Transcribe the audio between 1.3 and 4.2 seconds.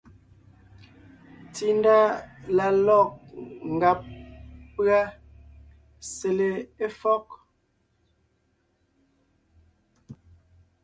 Tsindá la lɔ̂g ngàb